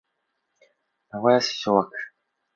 [1.11, 1.91] 名古屋市昭和区